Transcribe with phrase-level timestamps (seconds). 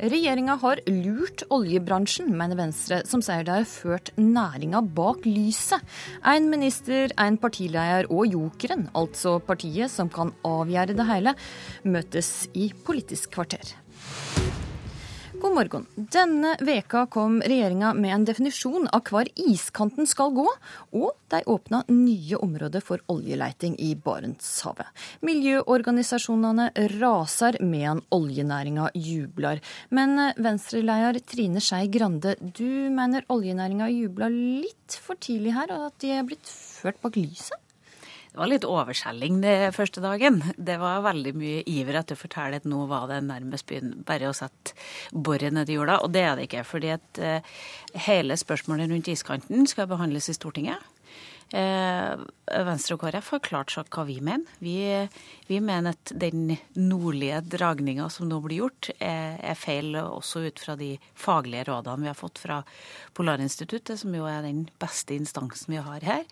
[0.00, 5.84] Regjeringa har lurt oljebransjen, mener Venstre, som sier de har ført næringa bak lyset.
[6.24, 11.36] En minister, en partileder og jokeren, altså partiet som kan avgjøre det hele,
[11.84, 13.76] møtes i Politisk kvarter.
[15.40, 15.86] God morgen.
[15.94, 20.44] Denne veka kom regjeringa med en definisjon av hvor iskanten skal gå,
[20.92, 24.90] og de åpna nye områder for oljeleiting i Barentshavet.
[25.24, 26.68] Miljøorganisasjonene
[26.98, 29.64] raser medan oljenæringa jubler.
[29.88, 35.98] Men Venstre-leder Trine Skei Grande, du mener oljenæringa jubler litt for tidlig her, og at
[36.04, 37.56] de er blitt ført bak lyset?
[38.40, 40.38] Var litt overskjelling den første dagen.
[40.56, 43.68] Det var veldig mye iver etter å fortelle at nå var det nærmest
[44.08, 44.72] bare å sette
[45.12, 46.64] boret nedi jorda, og det er det ikke.
[46.64, 47.44] fordi at eh,
[48.06, 50.80] hele spørsmålet rundt iskanten skal behandles i Stortinget.
[51.50, 52.20] Eh,
[52.66, 54.46] Venstre og KrF har klart sagt hva vi mener.
[54.62, 54.76] Vi,
[55.48, 60.62] vi mener at den nordlige dragninga som nå blir gjort, er, er, feil også ut
[60.62, 62.60] fra de faglige rådene vi har fått fra
[63.18, 66.26] Polarinstituttet, som jo er den beste instansen vi har her.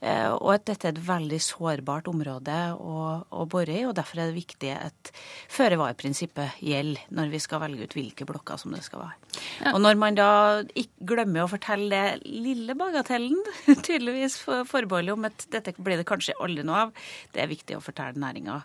[0.00, 4.22] Eh, og at dette er et veldig sårbart område å, å bore i, og derfor
[4.22, 5.12] er det viktig at
[5.54, 9.25] føre-var-prinsippet gjelder når vi skal velge ut hvilke blokker som det skal være.
[9.62, 9.72] Ja.
[9.72, 10.30] Og når man da
[10.76, 13.38] ikke glemmer å fortelle det lille bagatellen,
[13.86, 16.94] tydeligvis for forbeholdet om at dette blir det kanskje aldri noe av.
[17.34, 18.60] Det er viktig å fortelle næringa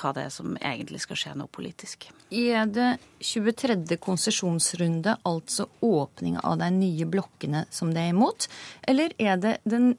[0.00, 2.08] hva det er som egentlig skal skje nå politisk.
[2.30, 3.98] Er det 23.
[4.00, 8.48] konsesjonsrunde, altså åpninga av de nye blokkene, som det er imot?
[8.88, 9.92] Eller er det den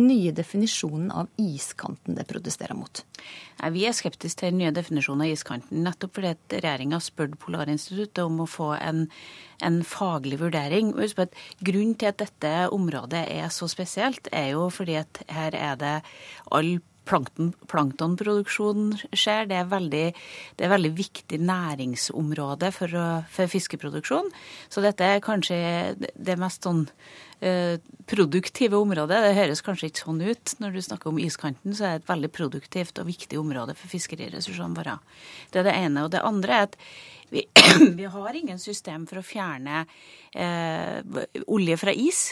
[0.00, 3.02] nye definisjonen av iskanten det protesterer mot?
[3.60, 7.40] Nei, Vi er skeptiske til den nye definisjonen av iskanten, nettopp fordi at regjeringa spurte
[7.42, 9.06] Polarinstituttet om å få en,
[9.64, 10.94] en faglig vurdering.
[10.98, 15.80] At Grunnen til at dette området er så spesielt, er jo fordi at her er
[15.80, 15.96] det
[16.50, 19.48] all plankton, planktonproduksjon skjer.
[19.48, 20.04] Det er, veldig,
[20.58, 22.98] det er veldig viktig næringsområde for,
[23.32, 24.30] for, fiskeproduksjon.
[24.68, 25.58] Så dette er kanskje
[25.98, 26.86] det mest sånn
[28.08, 29.20] produktive området.
[29.22, 32.10] Det høres kanskje ikke sånn ut når du snakker om iskanten, så er det et
[32.10, 34.96] veldig produktivt og viktig område for fiskeriressursene våre.
[35.52, 36.06] Det er det ene.
[36.06, 36.76] Og det andre er at
[37.30, 37.44] vi,
[38.00, 39.84] vi har ingen system for å fjerne
[40.34, 40.98] eh,
[41.46, 42.30] olje fra is.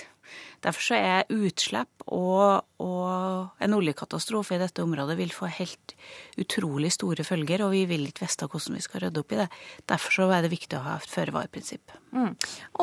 [0.64, 5.94] Derfor så er utslipp og, og, en oljekatastrofe i dette området vil få helt
[6.40, 9.48] utrolig store følger, og vi vil ikke vite hvordan vi skal rydde opp i det.
[9.90, 11.94] Derfor så er det viktig å ha et føre-var-prinsipp.
[12.14, 12.32] Mm.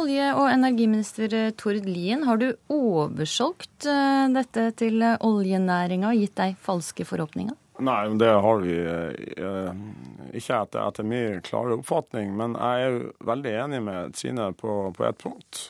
[0.02, 7.08] Olje- og energiminister Tord Lien, har du oversolgt uh, dette til oljenæringa, gitt deg falske
[7.08, 7.58] forhåpninger?
[7.84, 9.70] Nei, det har vi eh,
[10.38, 12.36] ikke etter, etter min klare oppfatning.
[12.38, 15.64] Men jeg er jo veldig enig med Trine på, på ett punkt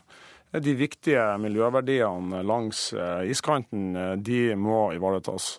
[0.62, 5.58] de viktige miljøverdiene langs eh, iskanten eh, de må ivaretas.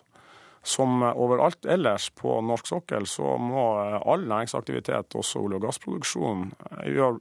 [0.65, 6.47] Som overalt ellers på norsk sokkel, så må eh, all næringsaktivitet, også olje- og gassproduksjon,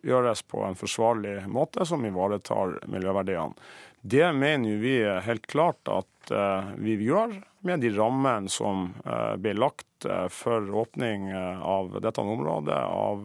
[0.07, 3.59] gjøres på en forsvarlig måte som ivaretar miljøverdiene.
[4.05, 6.33] Det mener vi helt klart at
[6.77, 8.91] vi gjør med de rammene som
[9.41, 13.25] ble lagt for åpning av dette området av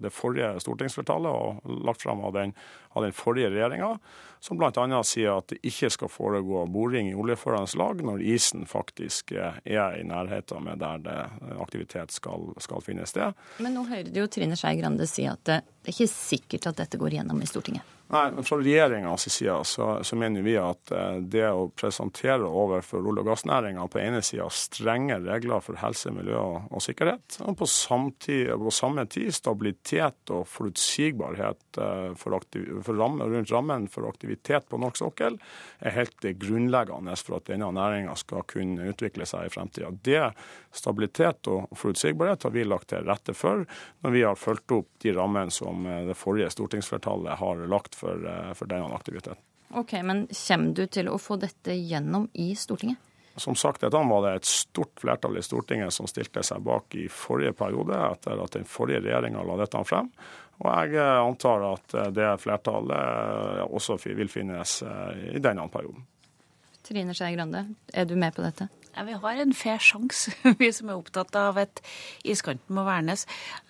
[0.00, 2.54] det forrige stortingsflertallet og lagt frem av den
[2.98, 3.98] av den forrige regjeringa,
[4.40, 5.02] som bl.a.
[5.04, 10.04] sier at det ikke skal foregå boring i oljeførende lag når isen faktisk er i
[10.06, 11.18] nærheten med der det
[11.62, 13.34] aktivitet skal, skal finne sted.
[13.62, 15.50] Men nå hører du jo Trine Skei Grande si at
[15.88, 17.94] det er ikke sikkert at dette går gjennom i Stortinget.
[18.08, 23.20] Nei, Fra regjeringas side så, så, mener vi at eh, det å presentere overfor olje-
[23.20, 28.48] og gassnæringa på ene sida strenge regler for helse, miljø og, sikkerhet, og på, samtid,
[28.62, 34.70] på, samme tid stabilitet og forutsigbarhet eh, for, aktiv, for ramme, rundt rammen for aktivitet
[34.72, 35.36] på norsk sokkel,
[35.84, 39.92] er helt grunnleggende for at denne næringa skal kunne utvikle seg i fremtida.
[39.92, 40.24] Det
[40.72, 43.68] stabilitet og forutsigbarhet har vi lagt til rette for
[44.00, 48.26] når vi har fulgt opp de rammene som eh, det forrige stortingsflertallet har lagt for,
[48.26, 49.40] eh, for denne aktiviteten.
[49.70, 52.96] Ok, Men kommer du til å få dette gjennom i Stortinget?
[53.36, 57.06] Som sagt, dette var det et stort flertall i Stortinget som stilte seg bak i
[57.08, 60.08] forrige periode, etter at den forrige regjeringa la dette frem.
[60.58, 64.82] Og jeg eh, antar at det flertallet også vil finnes
[65.30, 66.06] i denne perioden.
[66.88, 68.70] Trine Skei Grande, er du med på dette?
[68.96, 71.82] Ja, Vi har en fair sjanse, vi som er opptatt av at
[72.26, 73.26] iskanten må vernes.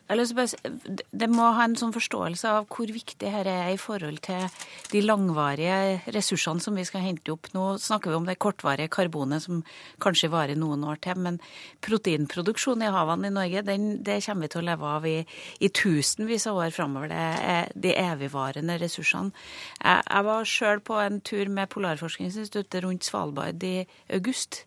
[0.09, 4.47] Det må ha en sånn forståelse av hvor viktig dette er i forhold til
[4.89, 7.51] de langvarige ressursene som vi skal hente opp.
[7.53, 9.61] Nå snakker vi om det kortvarige karbonet som
[10.01, 11.37] kanskje varer noen år til, men
[11.85, 15.19] proteinproduksjon i havene i Norge, den, det kommer vi til å leve av i,
[15.61, 17.13] i tusenvis av år framover.
[17.13, 17.21] Det
[17.53, 19.37] er de evigvarende ressursene.
[19.83, 23.77] Jeg, jeg var sjøl på en tur med Polarforskningsinstituttet rundt Svalbard i
[24.09, 24.65] august.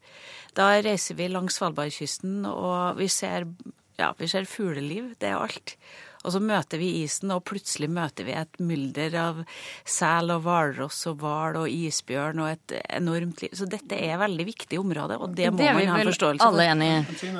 [0.53, 3.49] Da reiser vi langs Svalbardkysten, og vi ser
[4.01, 5.13] ja, vi ser fugleliv.
[5.21, 5.75] Det er alt.
[6.21, 9.39] Og så møter vi isen, og plutselig møter vi et mylder av
[9.87, 13.55] sel og hvalross og hval og isbjørn og et enormt liv.
[13.57, 16.51] Så dette er veldig viktig område, og det må det man ha forståelse for.
[16.51, 16.99] Alle enige.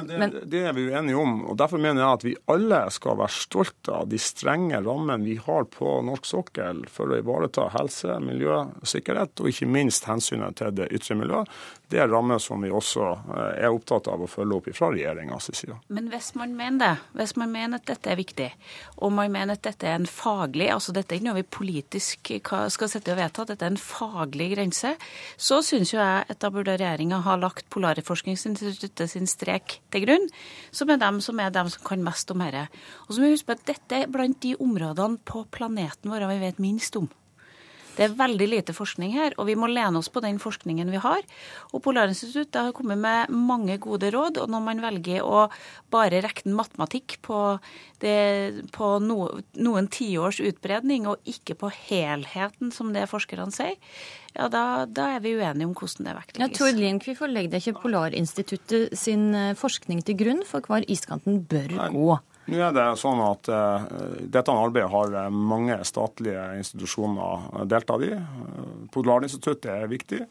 [0.10, 2.82] Det, Men, det er vi jo enige om, og derfor mener jeg at vi alle
[2.96, 7.70] skal være stolte av de strenge rammene vi har på norsk sokkel for å ivareta
[7.76, 11.54] helse, miljø, sikkerhet, og ikke minst hensynet til det ytre miljøet.
[11.92, 13.04] Det er rammer som vi også
[13.36, 15.76] eh, er opptatt av å følge opp fra regjeringas side.
[15.92, 18.48] Men hvis man mener det, hvis man mener at dette er viktig,
[19.02, 22.34] og man mener at dette er en faglig altså dette er ikke noe vi politisk
[22.42, 24.94] skal sette og vedta, dette er en faglig grense,
[25.38, 30.28] så syns jo jeg at da burde regjeringa ha lagt Polarforskningsinstituttet sin strek til grunn,
[30.76, 32.68] som er dem som er dem som kan mest om dette.
[33.08, 36.28] Og så må vi huske på at dette er blant de områdene på planeten vår
[36.32, 37.10] vi vet minst om.
[38.02, 41.02] Det er veldig lite forskning her, og vi må lene oss på den forskningen vi
[41.04, 41.22] har.
[41.70, 45.44] Og Polarinstituttet har kommet med mange gode råd, og når man velger å
[45.94, 47.60] bare regne matematikk på,
[48.02, 49.20] det, på no,
[49.62, 53.78] noen tiårs utbredning, og ikke på helheten, som det forskerne sier,
[54.34, 56.42] ja, da, da, er vi uenige om hvordan det vektlegges.
[56.42, 61.44] Ja, Tord Lien, hvorfor legger ikke Polarinstituttet sin eh, forskning til grunn for hvor iskanten
[61.52, 62.14] bør gå?
[62.50, 63.84] Nå er det sånn at uh,
[64.34, 68.16] Dette arbeidet har eh, mange statlige institusjoner deltatt i.
[68.92, 70.24] Polarinstituttet er viktig.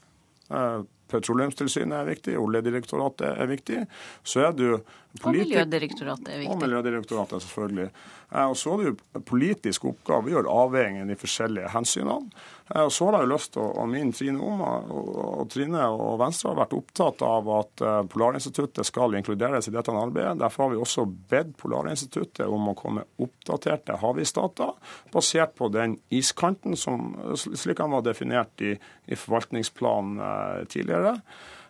[1.10, 3.84] Petroleumstilsynet er viktig, Oljedirektoratet er viktig.
[4.22, 4.72] Så er det
[5.18, 6.54] og Miljødirektoratet er viktig.
[6.54, 7.88] Og Miljødirektoratet, selvfølgelig.
[8.30, 12.30] Og så er det jo politisk oppgave å gjøre avveiingen de forskjellige hensynene.
[12.78, 16.52] Og så har jeg jo lyst til å minne Trine om, og Trine og Venstre
[16.52, 20.36] har vært opptatt av at eh, Polarinstituttet skal inkluderes i dette arbeidet.
[20.38, 24.70] Derfor har vi også bedt Polarinstituttet om å komme oppdaterte havisdata
[25.10, 28.76] basert på den iskanten som, slik han var definert i,
[29.10, 30.62] i forvaltningsplanen eh,
[31.00, 31.20] tidligere.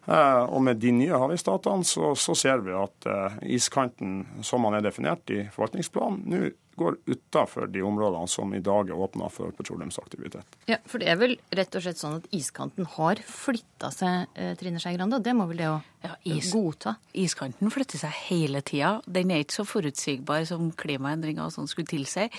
[0.07, 4.75] Eh, og med de nye havisstatene så, så, ser vi at uh, iskanten som man
[4.75, 6.51] er definert i forvaltningsplanen, nå
[6.81, 10.59] går utafor de områdene som i dag er åpna for petroleumsaktivitet.
[10.71, 14.55] Ja, For det er vel rett og slett sånn at iskanten har flytta seg, eh,
[14.61, 15.23] Trine Skei Grande?
[15.23, 16.95] Det må vel det å ja, is, godta?
[17.13, 18.95] Iskanten flytter seg hele tida.
[19.05, 22.31] Den er ikke så forutsigbar som klimaendringer og sånn skulle tilsi.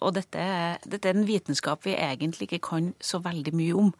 [0.00, 3.92] Og dette er, dette er en vitenskap vi egentlig ikke kan så veldig mye om.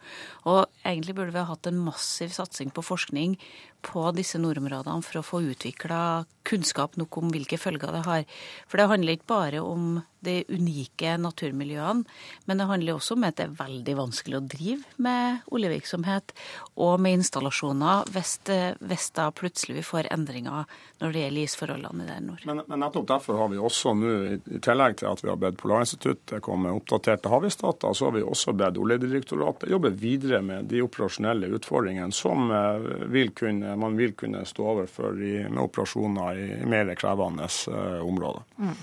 [0.49, 3.37] Og egentlig burde vi ha hatt en massiv satsing på forskning
[3.85, 8.25] på disse nordområdene for å få utvikla kunnskap nok om hvilke følger det har.
[8.67, 12.03] For det handler ikke bare om de unike naturmiljøene.
[12.45, 16.33] Men det handler også om at det er veldig vanskelig å drive med oljevirksomhet
[16.79, 18.35] og med installasjoner hvis,
[18.79, 20.67] hvis da plutselig vi får endringer
[20.99, 22.43] når det gjelder isforholdene i det nord.
[22.49, 24.15] Men, men, nettopp derfor har vi også nå,
[24.55, 28.25] i tillegg til at vi har bedt Polarinstituttet komme med oppdaterte havvisdata, så har vi
[28.25, 34.13] også bedt Oljedirektoratet jobbe videre med de operasjonelle utfordringene som eh, vil kunne, man vil
[34.19, 38.43] kunne stå overfor i, med operasjoner i mer krevende uh, områder.
[38.57, 38.75] Mm.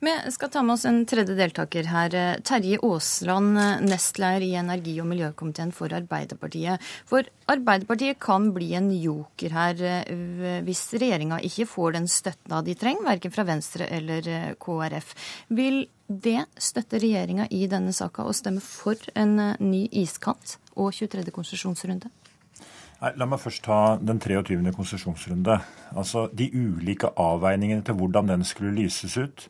[0.00, 2.14] Vi skal ta med oss en tredje deltaker her.
[2.46, 6.82] Terje Aasland, nestleder i energi- og miljøkomiteen for Arbeiderpartiet.
[7.08, 12.76] For Arbeiderpartiet kan bli en joker her eh, hvis regjeringa ikke får den støtta de
[12.78, 15.14] trenger, verken fra Venstre eller eh, KrF.
[15.56, 20.92] Vil det støtte regjeringa i denne saka og stemme for en eh, ny iskant og
[20.94, 21.30] 23.
[21.34, 22.12] konsesjonsrunde?
[22.96, 24.72] Nei, La meg først ta den 23.
[24.72, 25.58] konsesjonsrunde.
[25.96, 29.48] Altså de ulike avveiningene til hvordan den skulle lyses ut.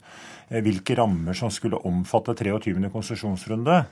[0.49, 2.91] Eh, hvilke rammer som skulle omfatte 23.
[2.91, 3.85] konsesjonsrunde.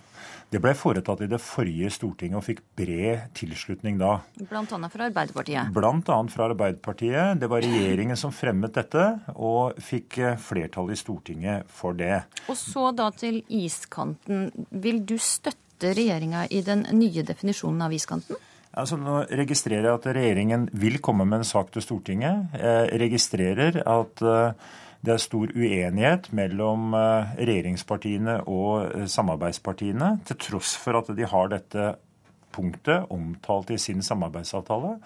[0.50, 4.16] Det ble foretatt i det forrige Stortinget og fikk bred tilslutning da.
[4.50, 5.70] Blant annet fra Arbeiderpartiet?
[5.74, 7.40] Blant annet fra Arbeiderpartiet.
[7.40, 12.24] Det var regjeringen som fremmet dette, og fikk eh, flertall i Stortinget for det.
[12.50, 14.50] Og så da til iskanten.
[14.70, 18.38] Vil du støtte regjeringa i den nye definisjonen av iskanten?
[18.74, 22.56] Altså, nå registrerer jeg at regjeringen vil komme med en sak til Stortinget.
[22.58, 24.72] Jeg registrerer at uh,
[25.04, 31.28] det er stor uenighet mellom eh, regjeringspartiene og eh, samarbeidspartiene, til tross for at de
[31.28, 31.88] har dette
[32.54, 34.96] punktet omtalt i sin samarbeidsavtale.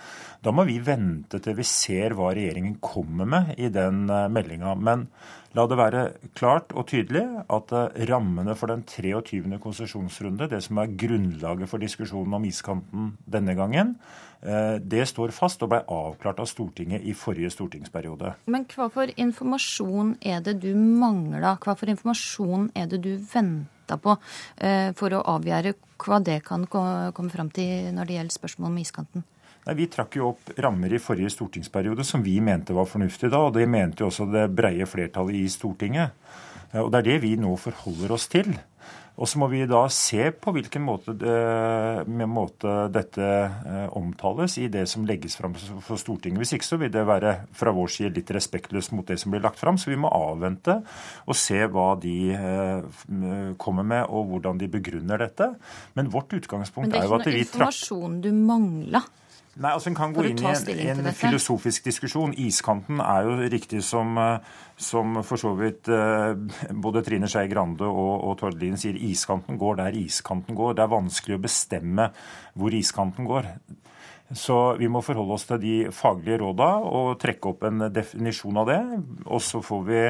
[0.45, 4.77] Da må vi vente til vi ser hva regjeringen kommer med i den eh, meldinga.
[4.77, 5.09] Men
[5.57, 6.05] la det være
[6.37, 7.73] klart og tydelig at
[8.11, 9.57] rammene for den 23.
[9.65, 13.97] konsesjonsrunde, det som er grunnlaget for diskusjonen om iskanten denne gangen,
[14.43, 18.37] Eh, det står fast og ble avklart av Stortinget i forrige stortingsperiode.
[18.47, 21.57] Men hva for informasjon er det du mangla?
[21.59, 24.19] Hva for informasjon er det du venta på
[24.57, 25.73] eh, for å avgjøre
[26.05, 29.25] hva det kan komme fram til når det gjelder spørsmål om iskanten?
[29.69, 33.43] Nei, Vi trakk jo opp rammer i forrige stortingsperiode som vi mente var fornuftig da,
[33.49, 36.13] og det mente jo også det breie flertallet i Stortinget.
[36.73, 38.53] Eh, og Det er det vi nå forholder oss til.
[39.19, 41.15] Og så må vi da se på hvilken måte,
[42.07, 46.39] med måte dette eh, omtales i det som legges fram for Stortinget.
[46.45, 49.43] Hvis ikke så vil det være fra vår side litt respektløst mot det som blir
[49.43, 49.79] lagt fram.
[49.81, 50.79] Så vi må avvente
[51.27, 55.51] og se hva de eh, kommer med og hvordan de begrunner dette.
[55.99, 58.31] Men vårt utgangspunkt er, jo at vi trakk Men det er ikke noe informasjon du
[58.39, 59.03] mangla?
[59.59, 62.35] Nei, altså En kan gå inn i en, en filosofisk diskusjon.
[62.39, 64.39] Iskanten er jo riktig som, eh,
[64.79, 66.37] som for så vidt eh,
[66.71, 68.99] både Trine Skei Grande og, og Tord Lien sier.
[69.09, 70.77] Iskanten går der iskanten går.
[70.79, 72.11] Det er vanskelig å bestemme
[72.55, 73.51] hvor iskanten går.
[74.37, 78.69] Så vi må forholde oss til de faglige råda og trekke opp en definisjon av
[78.69, 78.81] det.
[79.25, 80.03] Og så får vi,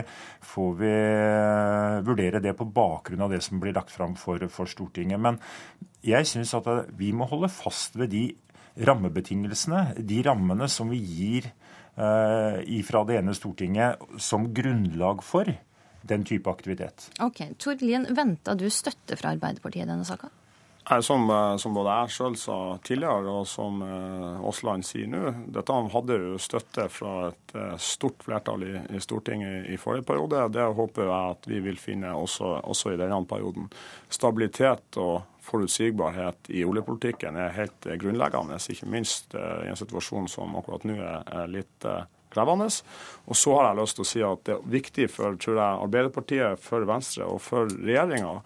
[0.50, 4.68] får vi eh, vurdere det på bakgrunn av det som blir lagt fram for, for
[4.68, 5.22] Stortinget.
[5.22, 5.40] Men
[6.04, 8.26] jeg syns at vi må holde fast ved de
[8.86, 11.48] rammebetingelsene, de rammene som vi gir
[11.98, 15.50] eh, fra det ene Stortinget som grunnlag for
[16.08, 17.10] den type aktivitet.
[17.24, 20.30] Ok, Tord Lien, venta du støtte fra Arbeiderpartiet i denne saka?
[21.00, 25.20] Som, eh, som, både jeg sjøl sa tidligere, og som eh, Aasland sier nå,
[25.52, 30.46] dette hadde jo støtte fra et eh, stort flertall i, i, Stortinget i forrige periode.
[30.54, 33.66] Det håper jeg at vi vil finne også, også i denne perioden.
[34.08, 40.84] Stabilitet og forutsigbarhet i oljepolitikken er helt grunnleggende, ikke minst i en situasjon som akkurat
[40.88, 41.86] nå er litt
[42.32, 42.68] krevende.
[43.28, 45.84] Og så har jeg lyst til å si at det er viktig for tror jeg,
[45.88, 48.38] Arbeiderpartiet, for Venstre og for regjeringa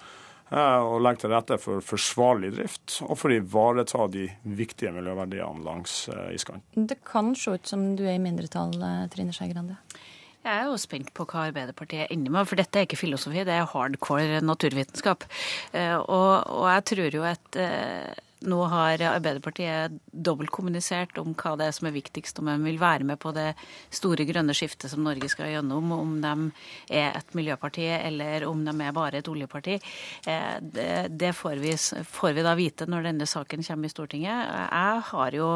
[0.52, 4.26] og legge til rette for forsvarlig drift og for å ivareta de
[4.58, 6.88] viktige miljøverdiene langs eh, iskanten.
[6.90, 9.78] Det kan se ut som du er i mindretall, eh, Trine Skei Grande?
[10.42, 13.54] Jeg er jo spent på hva Arbeiderpartiet ender med, for dette er ikke filosofi, det
[13.54, 15.22] er hardcore naturvitenskap.
[15.70, 17.58] Og, og jeg tror jo at
[18.48, 23.06] nå har Arbeiderpartiet dobbeltkommunisert om hva det er som er viktigst, om de vil være
[23.08, 23.52] med på det
[23.92, 26.34] store grønne skiftet som Norge skal gjennom, om de
[26.92, 29.78] er et miljøparti eller om de er bare et oljeparti.
[30.26, 30.56] Eh,
[31.08, 34.52] det, får, vi, får vi da vite når denne saken kommer i Stortinget.
[34.72, 35.50] Jeg har jo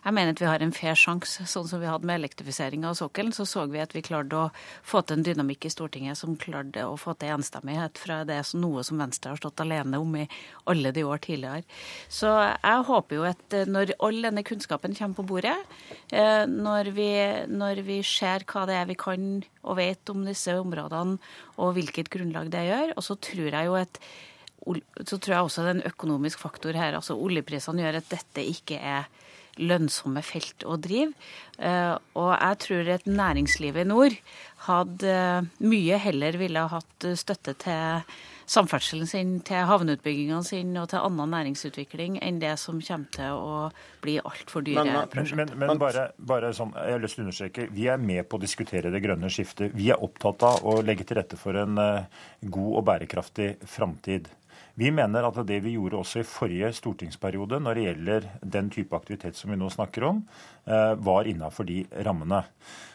[0.00, 1.44] jeg mener at vi har en fair sjanse.
[1.48, 4.46] Sånn som vi hadde med elektrifiseringa av sokkelen, så så vi at vi klarte å
[4.86, 8.62] få til en dynamikk i Stortinget som klarte å få til enstemmighet fra det som
[8.64, 10.26] noe som Venstre har stått alene om i
[10.70, 11.66] alle de år tidligere.
[12.08, 15.56] Så jeg håper jo at eh, når all denne kunnskapen kommer på bordet,
[16.12, 17.10] eh, når vi,
[17.50, 19.28] når vi ser hva det er vi kan
[19.62, 21.18] og vet om disse områdene,
[21.60, 24.02] og hvilket grunnlag det gjør, og så tror jeg jo at
[24.60, 26.92] så tror jeg også det er en økonomisk faktor her.
[26.92, 29.06] altså Oljeprisene gjør at dette ikke er
[29.56, 31.14] lønnsomme felt å drive.
[31.56, 34.18] Eh, og jeg tror at næringslivet i nord
[34.66, 35.14] hadde
[35.64, 38.04] mye heller ville hatt støtte til
[38.50, 43.60] samferdselen sin, til havneutbyggingene sine og til annen næringsutvikling enn det som kommer til å
[44.02, 45.38] bli altfor dyre men, prosjekter.
[45.38, 48.26] Men, men, men bare, bare, sånn, jeg har lyst til å understreke, vi er med
[48.26, 49.76] på å diskutere det grønne skiftet.
[49.76, 54.30] Vi er opptatt av å legge til rette for en uh, god og bærekraftig framtid.
[54.80, 58.96] Vi mener at det vi gjorde også i forrige stortingsperiode når det gjelder den type
[58.96, 60.22] aktivitet som vi nå snakker om,
[60.64, 62.44] eh, var innafor de rammene.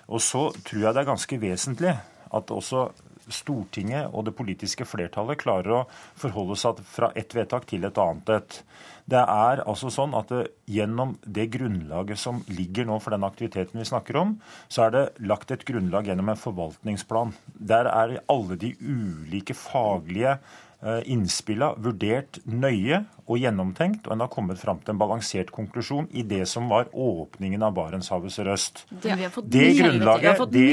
[0.08, 1.94] Og så tror jeg det er ganske vesentlig
[2.36, 2.88] at også
[3.32, 5.86] Stortinget og det politiske flertallet klarer å
[6.20, 8.60] forholde seg fra ett vedtak til et annet et.
[9.06, 13.78] Det er altså sånn at det, Gjennom det grunnlaget som ligger nå for den aktiviteten
[13.78, 14.32] vi snakker om,
[14.66, 17.36] så er det lagt et grunnlag gjennom en forvaltningsplan.
[17.54, 20.40] Der er alle de ulike faglige
[20.86, 26.06] Eh, innspillene vurdert nøye og gjennomtenkt, og en har kommet fram til en balansert konklusjon
[26.14, 28.84] i det som var åpningen av Barentshavet sørøst.
[28.92, 30.68] Det, vi har fått, det grunnlaget, det.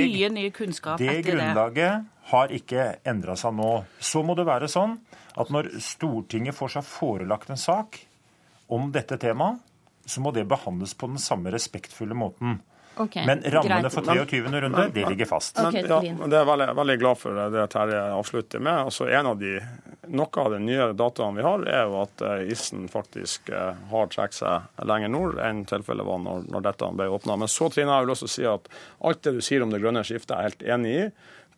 [1.01, 3.71] Det grunnlaget har ikke endra seg nå.
[3.99, 4.99] Så må det være sånn
[5.41, 7.99] at når Stortinget får seg forelagt en sak
[8.73, 9.61] om dette temaet,
[10.05, 12.59] så må det behandles på den samme respektfulle måten.
[12.97, 13.93] Okay, Men rammene greit.
[13.93, 14.61] for 23.
[14.61, 15.59] runde det ligger fast.
[15.59, 18.81] Okay, ja, det er veldig, veldig glad for det Terje avslutter med.
[18.91, 19.55] Altså, en av de,
[20.13, 24.13] noe av de nye dataene vi har, er jo at eh, isen faktisk eh, har
[24.13, 27.39] trukket seg lenger nord enn tilfellet var når, når dette ble åpna.
[27.41, 28.69] Men så Trine, jeg vil også si at
[29.01, 31.07] alt det du sier om det grønne skiftet, er jeg helt enig i.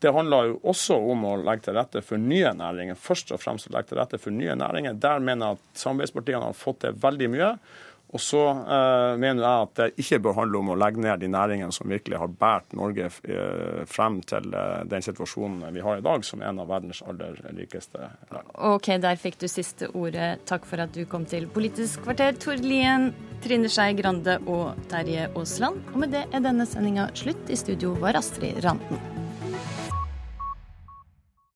[0.05, 2.99] Det handler jo også om å legge til rette for nye næringer.
[3.01, 4.99] Først og fremst å legge til rette for nye næringer.
[5.01, 7.51] Der mener jeg at samarbeidspartiene har fått til veldig mye.
[8.15, 11.31] Og så eh, mener jeg at det ikke bør handle om å legge ned de
[11.33, 16.05] næringene som virkelig har båret Norge eh, frem til eh, den situasjonen vi har i
[16.05, 18.53] dag, som en av verdens aller rikeste land.
[18.75, 20.45] Ok, der fikk du siste ordet.
[20.47, 23.11] Takk for at du kom til Politisk kvarter, Tord Lien,
[23.43, 25.83] Trine Skei Grande og Terje Aasland.
[25.97, 27.49] Og med det er denne sendinga slutt.
[27.49, 29.14] I studio var Astrid Randen.